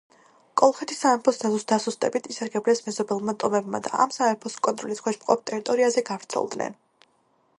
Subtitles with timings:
[0.59, 6.81] კოლხეთის სამეფოს დასუსტებით ისარგებლეს მეზობელმა ტომებმა და ამ სამეფოს კონტროლის ქვეშ მყოფ ტერიტორიაზე გავრცელდნენ.